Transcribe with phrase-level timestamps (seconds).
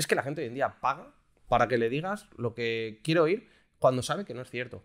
[0.00, 1.12] Es que la gente hoy en día paga
[1.46, 4.82] para que le digas lo que quiere oír cuando sabe que no es cierto.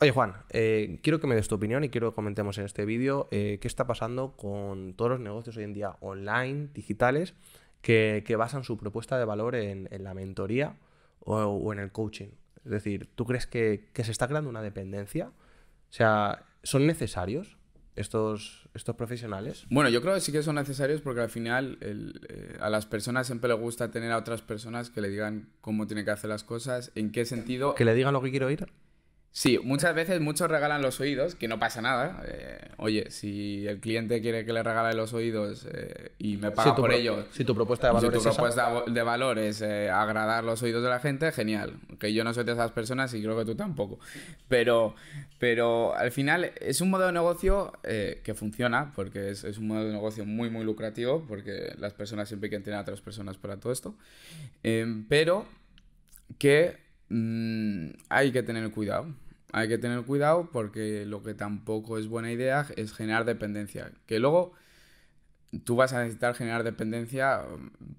[0.00, 2.84] Oye Juan, eh, quiero que me des tu opinión y quiero que comentemos en este
[2.84, 7.32] vídeo eh, qué está pasando con todos los negocios hoy en día online, digitales,
[7.80, 10.76] que, basan su propuesta de valor en, la mentoría
[11.20, 12.28] o, en el coaching.
[12.64, 15.28] Es decir, ¿tú crees que, se está creando una dependencia?
[15.28, 17.56] O sea, ¿son necesarios
[17.96, 19.66] estos, estos profesionales?
[19.70, 23.26] Bueno, yo creo que sí que son necesarios porque al final eh, a las personas
[23.26, 26.44] siempre les gusta tener a otras personas que le digan cómo tiene que hacer las
[26.44, 27.74] cosas, en qué sentido.
[27.74, 28.66] Que le digan lo que quiero oír.
[29.32, 32.20] Sí, muchas veces muchos regalan los oídos, que no pasa nada.
[32.26, 36.74] Eh, oye, si el cliente quiere que le regale los oídos eh, y me paga
[36.74, 37.26] por ello.
[37.30, 40.82] Si tu propuesta de valor si tu propuesta de valor es eh, agradar los oídos
[40.82, 41.74] de la gente, genial.
[42.00, 44.00] Que yo no soy de esas personas y creo que tú tampoco.
[44.48, 44.96] Pero,
[45.38, 49.84] pero al final es un modo de negocio que funciona, porque es, es, un modo
[49.84, 53.58] de negocio muy, muy lucrativo, porque las personas siempre quieren tener a otras personas para
[53.58, 53.94] todo esto.
[55.08, 55.46] pero
[56.38, 59.06] que Mm, hay que tener cuidado.
[59.52, 63.92] Hay que tener cuidado porque lo que tampoco es buena idea es generar dependencia.
[64.06, 64.52] Que luego
[65.64, 67.42] tú vas a necesitar generar dependencia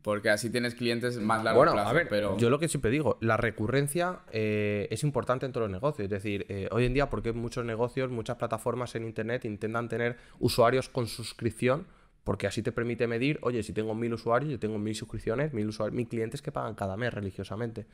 [0.01, 2.37] porque así tienes clientes más largo bueno, A ver, pero...
[2.37, 6.05] yo lo que siempre digo, la recurrencia eh, es importante en todos los negocios.
[6.05, 10.17] Es decir, eh, hoy en día, porque muchos negocios, muchas plataformas en Internet intentan tener
[10.39, 11.85] usuarios con suscripción,
[12.23, 15.67] porque así te permite medir, oye, si tengo mil usuarios, yo tengo mil suscripciones, mil,
[15.67, 17.87] usuarios, mil clientes que pagan cada mes religiosamente.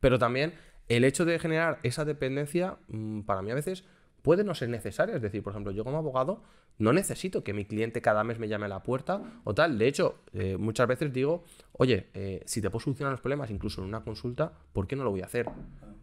[0.00, 0.54] Pero también
[0.88, 3.84] el hecho de generar esa dependencia, mm, para mí a veces
[4.22, 5.16] puede no ser necesario.
[5.16, 6.42] Es decir, por ejemplo, yo como abogado
[6.78, 9.78] no necesito que mi cliente cada mes me llame a la puerta o tal.
[9.78, 13.82] De hecho, eh, muchas veces digo, oye, eh, si te puedo solucionar los problemas incluso
[13.82, 15.46] en una consulta, ¿por qué no lo voy a hacer?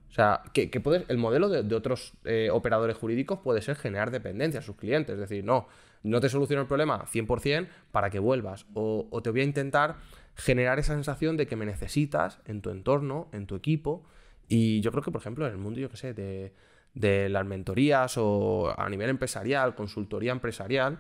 [0.10, 0.72] O sea, que,
[1.08, 5.14] el modelo de, otros eh, operadores jurídicos puede ser generar dependencia a sus clientes.
[5.14, 5.68] Es decir, no,
[6.04, 8.66] no te soluciono el problema 100% para que vuelvas.
[8.74, 9.98] o te voy a intentar
[10.36, 14.04] generar esa sensación de que me necesitas en tu entorno, en tu equipo.
[14.48, 16.54] Y yo creo que, por ejemplo, en el mundo, yo qué sé, de,
[16.94, 21.00] de, las mentorías o a nivel empresarial, consultoría empresarial,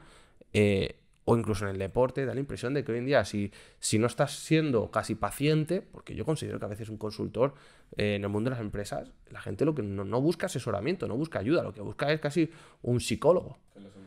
[0.53, 3.51] eh, o incluso en el deporte, da la impresión de que hoy en día, si,
[3.79, 7.53] si no estás siendo casi paciente, porque yo considero que a veces un consultor
[7.97, 11.07] eh, en el mundo de las empresas, la gente lo que no, no, busca asesoramiento,
[11.07, 12.50] no busca ayuda, lo que busca es casi
[12.81, 13.59] un psicólogo.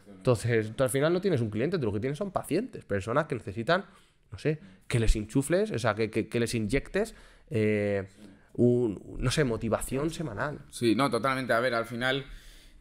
[0.09, 3.27] Entonces, tú al final no tienes un cliente, tú lo que tienes son pacientes, personas
[3.27, 3.85] que necesitan
[4.33, 7.15] no sé, que les enchufles, o sea, que, les inyectes,
[7.51, 8.09] eh,
[8.55, 10.61] un, no sé, motivación semanal.
[10.71, 11.53] Sí, no, totalmente.
[11.53, 12.25] A ver, al final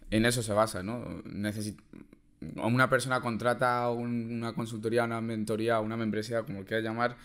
[0.09, 1.21] en eso se basa, ¿no?
[2.55, 7.15] Una persona contrata una consultoría, una mentoría, una membresía, como quieras llamar,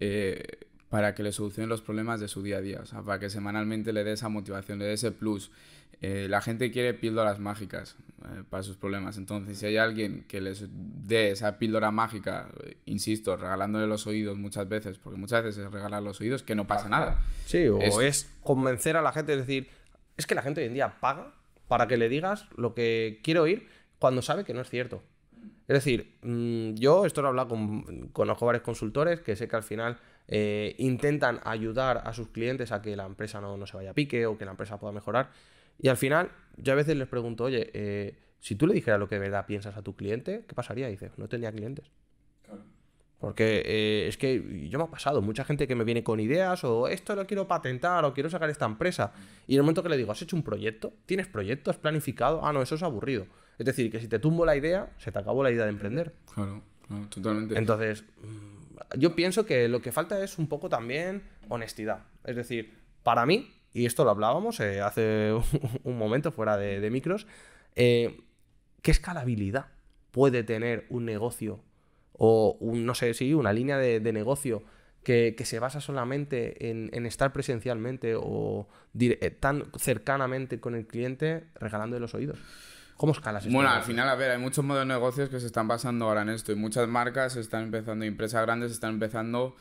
[0.00, 3.18] eh, para que le solucione los problemas de su día a día, o sea, para
[3.18, 5.50] que semanalmente le dé esa motivación, le dé ese plus.
[6.00, 10.40] Eh, la gente quiere píldoras mágicas eh, para sus problemas, entonces si hay alguien que
[10.40, 12.48] les dé esa píldora mágica,
[12.84, 16.66] insisto, regalándole los oídos muchas veces, porque muchas veces es regalar los oídos que no
[16.66, 17.22] pasa nada.
[17.46, 19.68] Sí, o es, convencer a la gente, es decir,
[20.16, 21.32] es que la gente hoy en día paga
[21.66, 25.02] para que le digas lo que quiere oír cuando sabe que no es cierto.
[25.68, 29.56] Es decir, mm, yo esto lo he hablado con, conozco varios consultores que sé que
[29.56, 33.90] al final eh, intentan ayudar a sus clientes a que la empresa no, se vaya
[33.90, 35.30] a pique o que la empresa pueda mejorar.
[35.80, 39.08] Y al final, yo a veces les pregunto, oye, eh, si tú le dijeras lo
[39.08, 40.88] que de verdad piensas a tu cliente, ¿qué pasaría?
[40.88, 41.90] Y dice, no tendría clientes.
[43.18, 46.62] Porque eh, es que yo me ha pasado, mucha gente que me viene con ideas
[46.62, 49.12] o esto lo quiero patentar o quiero sacar esta empresa.
[49.46, 50.92] Y en el momento que le digo, ¿has hecho un proyecto?
[51.04, 51.70] ¿Tienes proyecto?
[51.70, 52.44] ¿Has planificado?
[52.44, 53.26] Ah, no, eso es aburrido.
[53.58, 56.14] Es decir, que si te tumbo la idea, se te acabó la idea de emprender.
[56.32, 56.62] Claro,
[57.10, 57.58] totalmente.
[57.58, 58.04] Entonces,
[58.96, 62.04] yo pienso que lo que falta es un poco también honestidad.
[62.24, 65.32] Es decir, para mí, y esto lo hablábamos eh, hace
[65.82, 67.26] un momento fuera de, micros,
[67.74, 68.20] eh,
[68.82, 69.66] ¿qué escalabilidad
[70.10, 71.60] puede tener un negocio
[72.12, 74.62] o un, no sé, sí, una línea de, negocio
[75.02, 81.98] que, se basa solamente en, estar presencialmente o eh, tan cercanamente con el cliente regalando
[81.98, 82.38] los oídos?
[82.98, 83.54] ¿Cómo escalas esto?
[83.54, 86.22] Bueno, al final, a ver, hay muchos modelos de negocios que se están basando ahora
[86.22, 89.54] en esto y muchas marcas están empezando, empresas grandes están empezando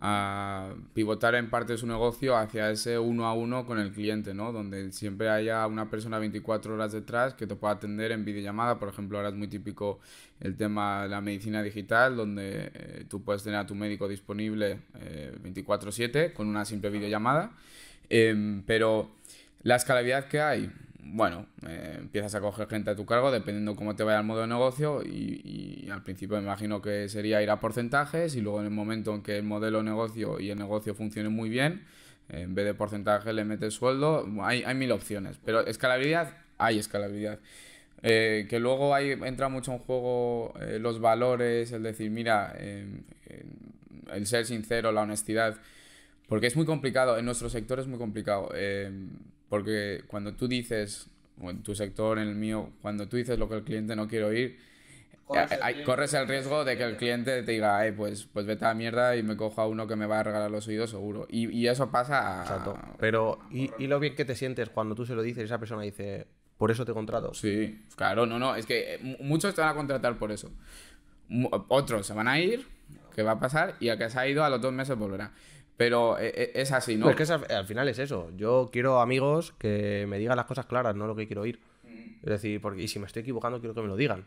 [0.00, 4.32] a pivotar en parte de su negocio hacia ese uno a uno con el cliente,
[4.32, 4.52] ¿no?
[4.52, 8.78] Donde siempre haya una persona 24 horas detrás que te pueda atender en videollamada.
[8.78, 9.98] Por ejemplo, ahora es muy típico
[10.38, 14.82] el tema de la medicina digital, donde eh, tú puedes tener a tu médico disponible
[15.42, 17.50] 24/7 eh, con una simple videollamada.
[18.08, 19.10] Em, pero
[19.62, 20.70] la escalabilidad que hay,
[21.06, 24.40] bueno, eh, empiezas a coger gente a tu cargo dependiendo cómo te vaya el modo
[24.40, 28.66] de negocio y, al principio me imagino que sería ir a porcentajes y luego en
[28.66, 31.84] el momento en que el modelo de negocio y el negocio funcione muy bien,
[32.28, 35.38] En vez de porcentaje le metes sueldo, hay, hay mil opciones.
[35.44, 37.38] Pero escalabilidad, hay escalabilidad.
[38.02, 43.02] Eh, que luego ahí entra mucho en juego eh, los valores, el decir, mira, em,
[43.26, 43.48] em,
[44.12, 45.56] el ser sincero, la honestidad.
[46.28, 48.50] Porque es muy complicado, en nuestro sector es muy complicado.
[49.54, 51.08] Porque cuando tú dices,
[51.40, 54.08] o en tu sector, en el mío, cuando tú dices lo que el cliente no
[54.08, 54.58] quiere oír,
[55.26, 57.92] Corres eh, el hay- riesgo corres el riesgo de que el cliente te diga, "Ay,
[57.92, 60.22] pues, pues vete a la mierda y me cojo a uno que me va a
[60.22, 61.26] regalar los oídos seguro.
[61.30, 62.42] Y, y eso pasa a...
[62.42, 62.76] Exacto.
[62.98, 65.58] Pero, ¿y, y lo bien que te sientes cuando tú se lo dices y esa
[65.58, 66.26] persona dice,
[66.58, 67.32] por eso te contrato?
[67.32, 70.50] Sí, claro, no, no, es que eh, mu- muchos te van a contratar por eso.
[71.68, 72.66] Otros se van a ir,
[73.14, 73.76] ¿qué va a pasar?
[73.80, 75.32] Y el que se ha ido a los dos meses volverá.
[75.76, 77.06] Pero eh, eh, es así, ¿no?
[77.06, 78.30] Pues es que al, al final es eso.
[78.36, 81.60] Yo quiero amigos que me digan las cosas claras, no lo que quiero oír.
[82.22, 84.24] Es decir, porque, y si me estoy equivocando, quiero que me lo digan.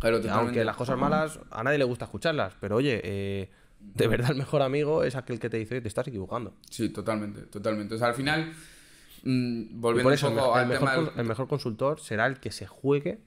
[0.00, 3.50] Claro, Aunque las cosas malas a nadie le gusta escucharlas, pero oye, eh,
[3.80, 6.52] de verdad el mejor amigo es aquel que te dice, te estás equivocando.
[6.68, 7.94] Sí, totalmente, totalmente.
[7.94, 8.52] O sea, al final,
[9.22, 12.26] mm, volviendo eso un poco el al mejor, tema del- con- el mejor consultor será
[12.26, 13.20] el que se juegue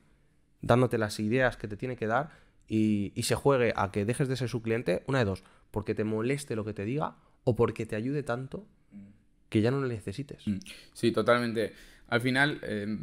[0.62, 2.30] dándote las ideas que te tiene que dar
[2.68, 5.96] y, y se juegue a que dejes de ser su cliente, una de dos, porque
[5.96, 8.66] te moleste lo que te diga o porque te ayude tanto
[9.50, 10.48] que ya no lo necesites.
[10.48, 10.60] Mm,
[10.94, 11.74] Sí, totalmente.
[12.08, 12.98] Al final eh,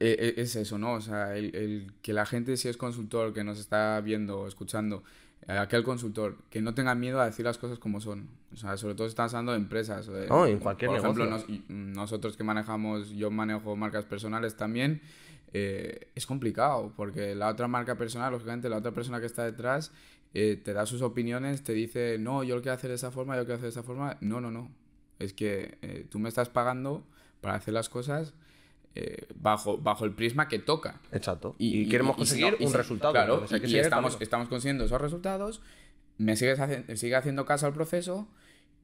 [0.00, 0.94] e- e- es eso, ¿no?
[0.94, 4.48] O sea, el, el que la gente, si es consultor, que nos está viendo o
[4.48, 5.02] escuchando,
[5.48, 8.28] eh, aquel consultor, que no tenga miedo a decir las cosas como son.
[8.52, 10.08] O sea, sobre todo si estás hablando de empresas.
[10.08, 14.56] o de- No, en cualquier Por ejemplo, nos- nosotros que manejamos, yo manejo marcas personales
[14.56, 15.00] también,
[15.52, 19.92] eh, es complicado, porque la otra marca personal, lógicamente, la otra persona que está detrás,
[20.34, 23.34] eh, te da sus opiniones, te dice, no, yo lo quiero hacer de esa forma,
[23.34, 24.16] yo lo quiero hacer de esa forma.
[24.20, 24.70] No, no, no.
[25.18, 27.04] Es que eh, tú me estás pagando
[27.40, 28.34] para hacer las cosas
[28.94, 31.00] eh, bajo, bajo el prisma que toca.
[31.12, 31.54] Exacto.
[31.58, 33.12] Y, queremos y conseguir y un resultado.
[33.12, 35.62] Claro, entonces que y, estamos, estamos consiguiendo esos resultados,
[36.18, 38.28] me sigues haci- sigue haciendo caso al proceso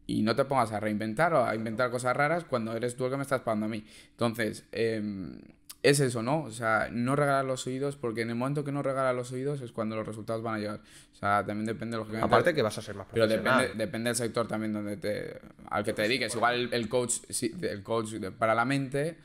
[0.06, 3.10] y no te pongas a reinventar o a inventar cosas raras cuando eres tú el
[3.10, 3.84] que me estás pagando a mí.
[4.12, 5.40] Entonces, em,
[5.82, 6.42] es eso, ¿no?
[6.42, 9.60] O sea, no regalar los oídos porque en el momento que no regalas los oídos
[9.60, 10.80] es cuando los resultados van a llegar.
[11.12, 12.26] O sea, también depende, lógicamente...
[12.26, 13.60] Aparte que vas a ser más Pero profesional.
[13.62, 15.38] depende, depende del sector también donde te,
[15.70, 16.34] al que te dediques.
[16.34, 19.18] Igual el, el coach, sí, el coach de- para la mente,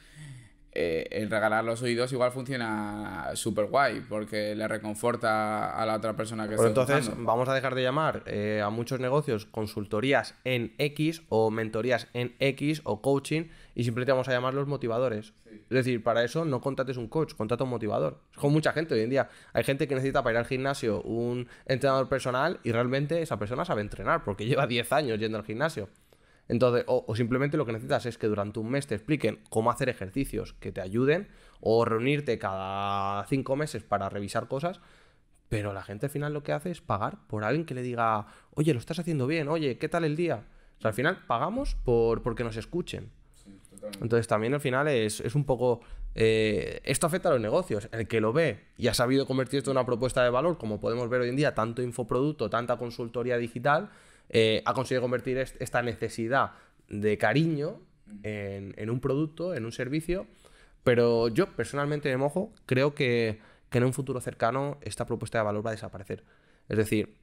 [0.75, 6.15] eh, el regalar los oídos igual funciona súper guay porque le reconforta a la otra
[6.15, 10.73] persona que está entonces vamos a dejar de llamar eh, a muchos negocios consultorías en
[10.79, 13.44] X o mentorías en X o coaching
[13.75, 15.33] y simplemente vamos a llamarlos motivadores.
[15.45, 18.21] Es decir, para eso no contrates un coach, contrata un motivador.
[18.31, 19.29] Es con mucha gente hoy en día.
[19.53, 23.65] Hay gente que necesita para ir al gimnasio un entrenador personal y realmente esa persona
[23.65, 25.89] sabe entrenar porque lleva 10 años yendo al gimnasio.
[26.47, 29.71] Entonces, o, o simplemente lo que necesitas es que durante un mes te expliquen cómo
[29.71, 31.29] hacer ejercicios que te ayuden
[31.61, 34.81] o reunirte cada cinco meses para revisar cosas
[35.53, 38.25] pero la gente al final lo que hace es pagar por alguien que le diga,
[38.55, 40.47] oye, lo estás haciendo bien, oye, ¿qué tal el día?
[40.79, 43.11] O sea, al final pagamos por porque nos escuchen.
[44.03, 45.79] Entonces también al final es, es un poco...
[46.13, 47.89] eh, esto afecta a los negocios.
[47.91, 50.79] El que lo ve y ha sabido convertir esto en una propuesta de valor, como
[50.79, 53.89] podemos ver hoy en día, tanto infoproducto, tanta consultoría digital,
[54.29, 56.51] eh, ha conseguido convertir est- esta necesidad
[56.89, 57.79] de cariño
[58.23, 60.27] en, en un producto, en un servicio.
[60.83, 63.39] Pero yo personalmente me mojo, creo que,
[63.69, 66.23] que en un futuro cercano esta propuesta de valor va a desaparecer.
[66.67, 67.15] Es decir,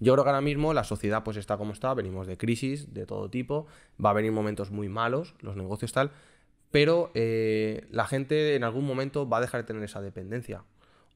[0.00, 3.06] yo creo que ahora mismo la sociedad pues está como está, venimos de crisis de
[3.06, 3.66] todo tipo,
[4.04, 6.10] va a venir momentos muy malos, los negocios tal,
[6.70, 10.64] pero eh, la gente en algún momento va a dejar de tener esa dependencia.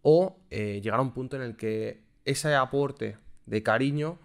[0.02, 4.18] O eh, llegará un punto en el que ese aporte de cariño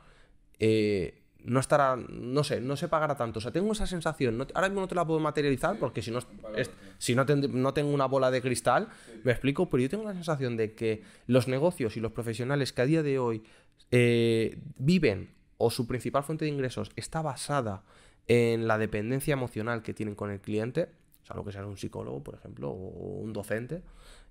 [0.60, 3.40] eh, no estará, no sé, no se pagará tanto.
[3.40, 6.12] O sea, tengo esa sensación, no- ahora mismo no te la puedo materializar porque si
[6.12, 6.20] no,
[6.56, 8.88] es- si no, no tengo una bola de cristal,
[9.24, 12.82] me explico, pero yo tengo la sensación de que los negocios y los profesionales que
[12.82, 13.44] a día de hoy
[13.92, 17.84] eh, viven o su principal fuente de ingresos está basada
[18.28, 20.90] en la dependencia emocional que tienen con el cliente,
[21.24, 23.82] o sea, lo que sea un psicólogo, por ejemplo, o un docente,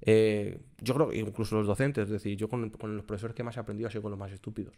[0.03, 3.43] eh, yo creo que incluso los docentes, es decir, yo con, con los profesores que
[3.43, 4.75] más he aprendido ha sido con los más estúpidos.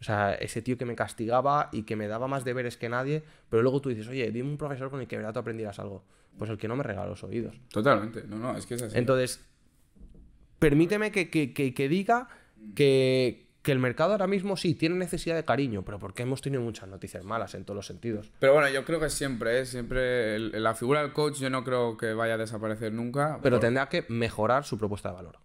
[0.00, 3.22] O sea, ese tío que me castigaba y que me daba más deberes que nadie,
[3.48, 5.78] pero luego tú dices, oye, dime un profesor con el que de verdad tú aprendieras
[5.78, 6.02] algo.
[6.38, 7.54] Pues el que no me regala los oídos.
[7.70, 8.98] Totalmente, no, no, es que es así.
[8.98, 9.44] Entonces,
[10.58, 12.28] permíteme que, que- que- que diga
[12.74, 16.62] que, que el mercado ahora mismo sí tiene necesidad de cariño, pero porque hemos tenido
[16.62, 18.32] muchas noticias malas en todos los sentidos.
[18.40, 19.66] Pero bueno, yo creo que siempre, ¿eh?
[19.66, 23.38] siempre el- la figura del coach yo no creo que vaya a desaparecer nunca.
[23.42, 25.36] Pero por- tendrá que mejorar su propuesta de valor.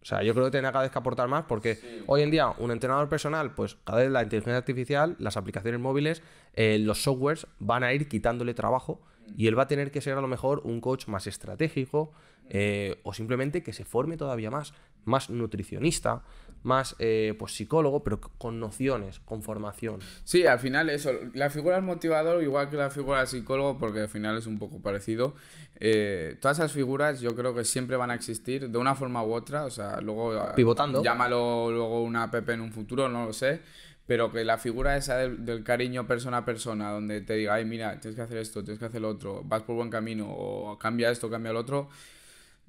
[0.00, 2.48] O sea, yo creo que tendrá cada vez que aportar más porque hoy en día
[2.58, 6.22] un entrenador personal, pues cada vez la inteligencia artificial, las aplicaciones móviles
[6.52, 9.00] eh, los softwares van a ir quitándole trabajo
[9.36, 12.12] y él va a tener que ser a lo mejor un coach más estratégico
[12.48, 16.22] eh, o simplemente que se forme todavía más, más nutricionista,
[16.62, 20.00] más eh, pues psicólogo, pero con nociones, con formación.
[20.24, 24.00] Sí, al final eso, la figura del motivador igual que la figura del psicólogo, porque
[24.00, 25.34] al final es un poco parecido.
[25.80, 29.32] Eh, todas esas figuras yo creo que siempre van a existir de una forma u
[29.32, 30.32] otra, o sea, luego...
[30.54, 31.02] Pivotando.
[31.02, 33.60] Llámalo luego una app en un futuro, no lo sé
[34.06, 37.98] pero que la figura esa del, cariño persona a persona, donde te diga, ay, mira,
[38.00, 41.10] tienes que hacer esto, tienes que hacer lo otro, vas por buen camino, o cambia
[41.10, 41.88] esto, cambia lo otro,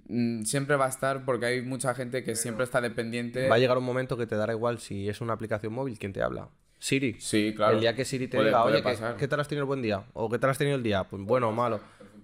[0.08, 3.50] mm, siempre va a estar porque hay mucha gente que siempre está dependiente.
[3.50, 6.13] Va a llegar un momento que te dará igual si es una aplicación móvil, ¿quién
[6.13, 6.48] te habla?
[6.80, 7.15] Siri.
[7.20, 7.74] Sí, claro.
[7.75, 8.82] El día que Siri te diga, oye,
[9.18, 10.04] ¿qué, tal has tenido el buen día?
[10.13, 11.04] ¿O qué tal has tenido el día?
[11.04, 11.80] Pues bueno o malo.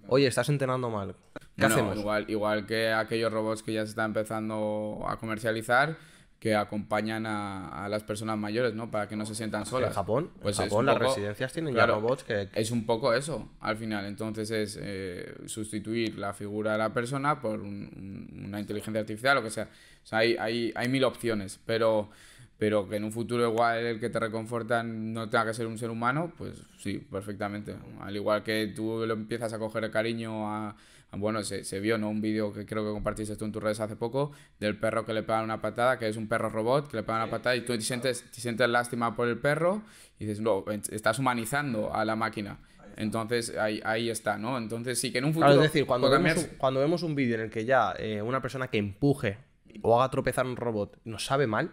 [0.08, 1.14] Oye, estás entrenando mal.
[1.56, 1.98] ¿Qué hacemos?
[1.98, 5.96] Igual, igual que aquellos robots que ya se están empezando a comercializar
[6.42, 8.90] que acompañan a, las personas mayores, ¿no?
[8.90, 9.90] Para que no se sientan solas.
[9.90, 12.48] En Japón, pues en Japón las residencias tienen ya robots que...
[12.52, 14.06] Es un poco eso, al final.
[14.06, 19.50] Entonces es eh, sustituir la figura de la persona por una inteligencia artificial, o que
[19.50, 19.68] sea.
[20.02, 22.10] O sea, hay, hay, hay mil opciones, pero
[22.58, 25.78] pero que en un futuro igual el que te reconforta no tenga que ser un
[25.78, 27.76] ser humano, pues sí, perfectamente.
[28.00, 30.74] Al igual que tú lo empiezas a coger cariño a,
[31.18, 32.08] bueno, se, se, vio, ¿no?
[32.08, 35.12] Un vídeo que creo que compartiste tú en tus redes hace poco, del perro que
[35.12, 37.60] le pega una patada, que es un perro robot, que le pega una patada y
[37.62, 39.82] tú te sientes, te sientes lástima por el perro
[40.18, 42.58] y dices, no, estás humanizando a la máquina.
[42.96, 44.58] Entonces ahí, ahí está, ¿no?
[44.58, 45.52] Entonces sí que en un futuro...
[45.52, 48.40] es decir, cuando vemos, un, cuando vemos un vídeo en el que ya eh, una
[48.40, 49.38] persona que empuje
[49.82, 51.72] o haga tropezar un robot nos sabe mal,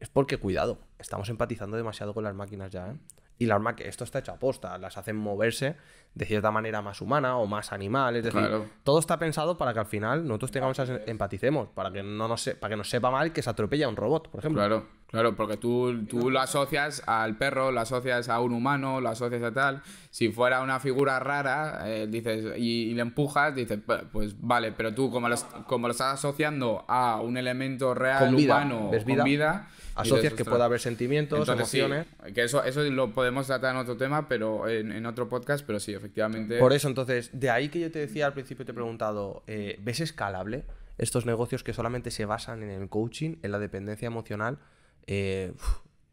[0.00, 2.94] es porque, cuidado, estamos empatizando demasiado con las máquinas ya, ¿eh?
[3.40, 5.74] Y las máquinas, esto está hecho a posta, las hacen moverse
[6.14, 8.14] de cierta manera más humana o más animal.
[8.16, 8.42] Es decir,
[8.84, 12.72] todo está pensado para que al final nosotros tengamos empaticemos, para que no nos, para
[12.72, 14.60] que nos sepa mal que se atropella un robot, por ejemplo.
[14.60, 19.08] Claro, claro, porque tú, tú lo asocias al perro, lo asocias a un humano, lo
[19.08, 19.82] asocias a tal.
[20.10, 23.78] Si fuera una figura rara, eh, dices, y, le empujas, dices,
[24.12, 25.36] pues vale, pero tú como lo,
[25.66, 30.80] como lo estás asociando a un elemento real, humano, con vida asocias que pueda haber
[30.80, 32.06] sentimientos, emociones.
[32.34, 35.92] que eso, eso lo podemos tratar en otro tema, pero en, otro podcast, pero sí,
[35.92, 36.58] efectivamente.
[36.58, 39.78] Por eso, entonces, de ahí que yo te decía al principio, te he preguntado, eh,
[39.82, 40.64] ¿ves escalable
[40.98, 44.58] estos negocios que solamente se basan en el coaching, en la dependencia emocional?
[45.06, 45.52] Eh,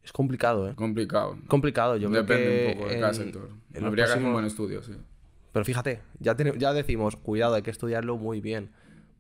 [0.04, 0.76] es complicado, ¿eh?
[0.76, 1.38] Complicado.
[1.48, 3.50] Complicado, yo Depende creo que un poco de cada sector.
[3.82, 4.94] Habría que hacer un buen estudio, sí.
[5.52, 8.72] Pero fíjate, ya, ya decimos, cuidado, hay que estudiarlo muy bien.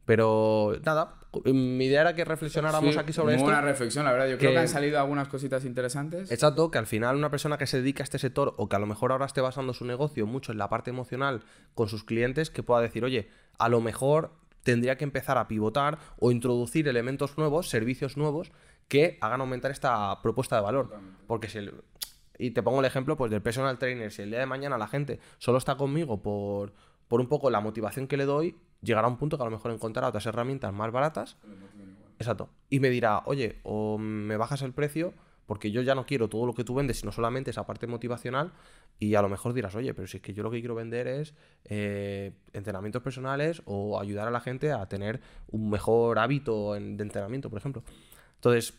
[0.05, 3.45] Pero nada, mi idea era que reflexionáramos aquí sobre esto.
[3.45, 4.29] Una reflexión, la verdad.
[4.29, 6.31] Yo creo que han salido algunas cositas interesantes.
[6.31, 8.79] Exacto, que al final una persona que se dedica a este sector o que a
[8.79, 11.41] lo mejor ahora esté basando su negocio mucho en la parte emocional
[11.75, 14.31] con sus clientes, que pueda decir, oye, a lo mejor
[14.63, 18.51] tendría que empezar a pivotar o introducir elementos nuevos, servicios nuevos
[18.88, 20.94] que hagan aumentar esta propuesta de valor.
[21.27, 21.60] Porque si
[22.39, 24.88] y te pongo el ejemplo pues del personal trainer, si el día de mañana la
[24.88, 26.74] gente solo está conmigo por,
[27.08, 29.72] por un poco la motivación que le doy, llegará un punto que a lo mejor
[29.72, 31.38] encontrará otras herramientas más baratas.
[32.20, 32.50] Exacto.
[32.70, 35.13] Y me dirá, oye, o me bajas el precio
[35.46, 38.51] porque yo ya no quiero todo lo que tú vendes, sino solamente esa parte motivacional.
[39.00, 41.08] Y a lo mejor dirás, oye, pero si es que yo lo que quiero vender
[41.08, 41.34] es
[41.65, 47.50] eh, entrenamientos personales o ayudar a la gente a tener un mejor hábito de entrenamiento,
[47.50, 47.84] por ejemplo.
[48.38, 48.74] Entonces,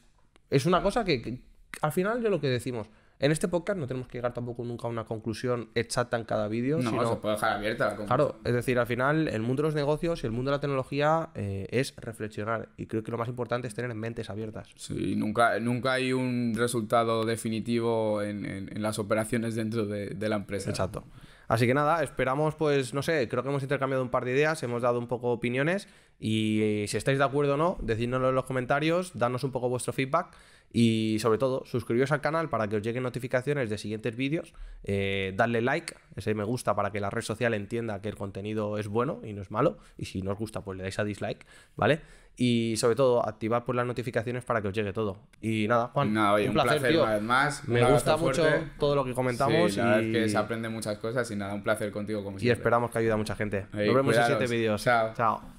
[0.50, 1.43] es una cosa que
[1.83, 2.88] al final yo lo que decimos,
[3.21, 6.47] en este podcast no tenemos que llegar tampoco nunca a una conclusión exacta en cada
[6.47, 6.79] vídeo.
[6.79, 7.09] No, sino...
[7.09, 10.23] se puede dejar abierta la Claro, es decir, al final el mundo de los negocios
[10.23, 13.67] y el mundo de la tecnología eh, es reflexionar y creo que lo más importante
[13.67, 14.69] es tener mentes abiertas.
[14.77, 20.71] Sí, nunca, nunca hay un resultado definitivo en, las operaciones dentro de, de la empresa.
[20.71, 21.05] Exacto.
[21.49, 24.62] Así que nada, esperamos, pues, no sé, creo que hemos intercambiado un par de ideas,
[24.62, 25.88] hemos dado un poco opiniones
[26.21, 29.93] y si estáis de acuerdo o no, decidnoslo en los comentarios, danos un poco vuestro
[29.95, 30.37] feedback
[30.73, 35.33] y sobre todo, suscribiros al canal para que os lleguen notificaciones de siguientes vídeos, eh,
[35.37, 38.89] darle like, ese me gusta para que la red social entienda que el contenido es
[38.89, 41.47] bueno y no es malo, y si no os gusta, pues le dais a dislike,
[41.77, 42.01] ¿vale?
[42.41, 45.19] Y sobre todo, activar pues, las notificaciones para que os llegue todo.
[45.41, 47.03] Y nada, Juan, un, placer, tío.
[47.03, 47.67] Una vez más.
[47.67, 48.45] Me gusta mucho
[48.79, 49.73] todo lo que comentamos.
[49.73, 50.13] Sí, la y...
[50.13, 53.13] que se aprende muchas cosas y nada, un placer contigo como Y esperamos que ayude
[53.13, 53.67] a mucha gente.
[53.73, 54.85] Nos vemos en siguientes vídeos.
[54.85, 55.15] Chao.
[55.15, 55.58] Chao.